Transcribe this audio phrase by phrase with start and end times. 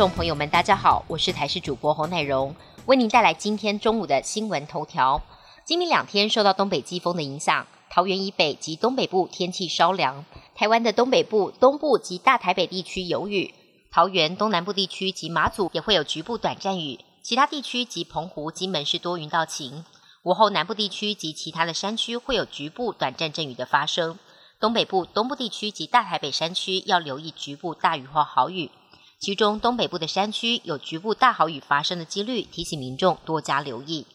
[0.00, 2.56] 众朋友们，大家好，我是台视主播侯乃荣，
[2.86, 5.20] 为您带来今天中午的新闻头条。
[5.62, 10.24] 今明两天受到东北季风的影响，桃园以北及东北部天气稍凉，
[10.54, 13.52] 台湾的东北部、东部及大台北地区有雨，
[13.90, 19.84] 桃园东南部地区及马祖也会有局部短暂雨，其他地区及澎湖、金门是多云到晴。
[20.22, 24.18] 午后南部地区及其他的山区会有局部短暂阵雨的发生，
[24.58, 28.70] 东北部、东部地区及大台北山区要留意局部大雨或豪雨。
[29.20, 34.06] 其中东北部的山区有局部大豪雨发生的几率，提醒民众多加留意。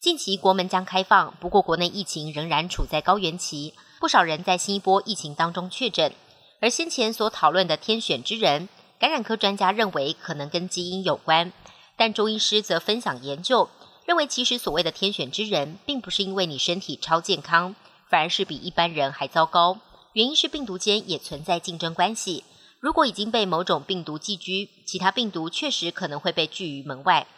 [0.00, 6.12] 近期国门将开放，不过国内疫情仍然处在高原期，不少人在新一波疫情当中确诊。
[6.60, 8.68] 而先前所讨论的天选之人，
[8.98, 11.52] 感染科专家认为可能跟基因有关，
[11.96, 13.68] 但中医师则分享研究，
[14.06, 17.76] 认为其实所谓的天选之人，并不是因为你身体超健康，
[18.10, 19.78] 反而是比一般人还糟糕。
[20.14, 22.42] 原因是病毒间也存在竞争关系。
[22.82, 27.28] 如果已经被某种病毒寄居，其他病毒确实可能会被拒于门外。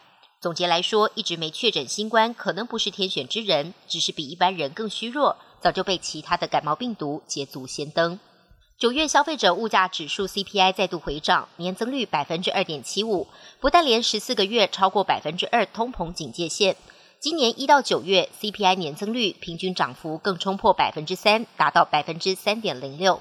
[0.41, 8.19] 总结来说，一直没确诊新冠，可能不是天选之人，只是比一般人更虚弱，早就被其他的感冒病毒捷足先登。
[8.79, 13.29] 九月消费者物价指数 CPI 再度回涨，年增率百分之二点七五，
[13.61, 16.75] 不但连十四个月超过百分之二通膨警戒线，
[17.21, 23.21] 今年一到九月 CPI 年增率平均涨幅更冲破百分之三，达到百分之三点零六。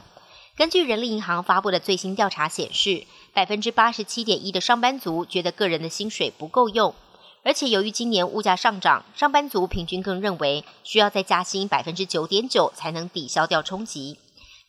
[0.56, 6.94] 根据人力银行发布的最新调查显示，百分之八十七点一的上班族觉得个人的薪水不够用，
[7.42, 14.20] 而且由于今年物价上涨，上班族平均更认为需要再加薪百分之九点九才能抵消掉冲击。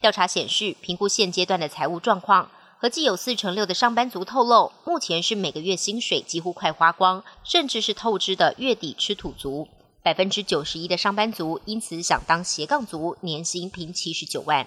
[0.00, 9.68] 调查显示，评估现阶段的财务状况，合计有四成六的上班族透露，目前是每个月薪水几乎快花光，甚至是透支的月底吃土族。
[10.02, 14.66] 百分之九十一的上班族因此想当斜杠族，年薪平七十九万。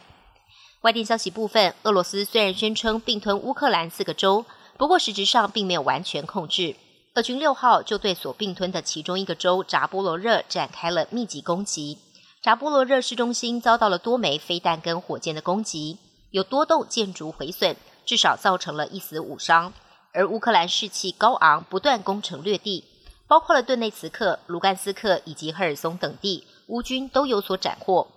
[0.81, 4.45] 外电消息部分，俄罗斯虽然宣称并吞乌克兰四个州，
[4.77, 6.75] 不过实质上并没有完全控制。
[7.15, 11.97] 俄军六号就对所并吞的其中一个州扎波罗热展开了密集攻击。
[12.43, 15.97] 扎波罗热市中心遭到了多枚飞弹跟火箭的攻击，
[16.29, 17.75] 有多栋建筑毁损，
[18.05, 19.73] 至少造成了一死五伤。
[20.13, 22.83] 而乌克兰士气高昂，不断攻城略地，
[23.27, 28.07] 包括了顿内茨克、卢甘斯克以及赫尔松等地，乌军都有所斩获。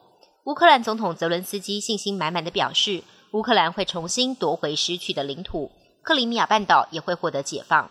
[0.50, 5.70] 乌克兰总统泽伦斯基信心满满的表示，乌克兰会重新夺回失去的领土，
[6.02, 7.88] 克里米亚半岛也会获得解放。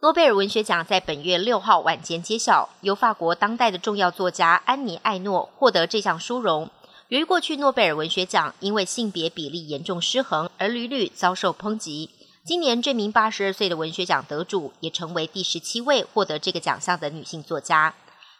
[0.00, 6.68] 诺贝尔文学奖在本月六号晚间揭晓，由法国当代的重要作家安妮·艾诺获得这项殊荣。
[7.06, 12.10] 由于过去诺贝尔文学奖因为性别比例严重失衡而屡屡遭受抨击，
[12.44, 17.94] 今年这名八十二岁的文学奖得主也成为第十七位获得这个奖项的女性作家。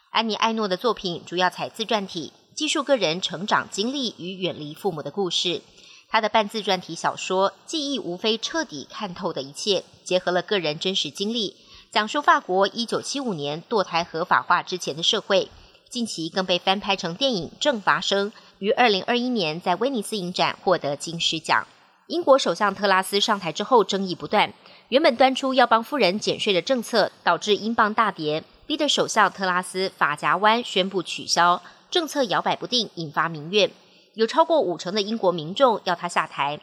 [0.09, 2.33] 安妮·艾诺的作品主要采自传体。
[2.59, 5.61] 记述个人成长经历与远离父母的故事。
[6.09, 11.55] 他的半自传体小说《记忆》无非彻底看透的一切，结合了个人真实经历，
[11.89, 15.49] 讲述法国一九七五年堕胎合法化之前的社会。
[15.89, 21.65] 近期更被翻拍成电影《正发生》，于二零二一年在威尼斯影展获得金狮奖。
[22.07, 24.53] 英国首相特拉斯上台之后，争议不断。
[24.89, 31.61] 原本端出要帮夫人减税的政策，导致英镑大跌，逼得首相特拉斯法夹湾宣布取消。
[31.91, 33.71] 政策摇摆不定，引发民怨，
[34.13, 36.59] 有超过五成的英国民众要他下台。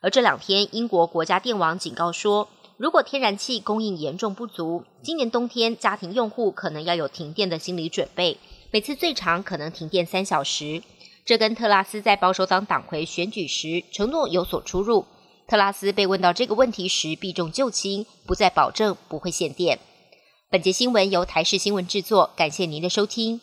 [0.00, 2.48] 而这两天，英国国家电网警告说，
[2.78, 8.38] 如果天然气供应严重不足，今年冬天家庭用户可能要有停电的心理准备，
[8.70, 10.82] 每次最长可能停电三小时。
[11.26, 15.04] 这跟特拉斯在保守党党魁选举时承诺有所出入。
[15.46, 19.78] 特拉斯被问到这个问题时，避重就轻，不再保证不会限电。
[20.48, 23.42] 本节新闻由台视新闻制作，感谢您的收听。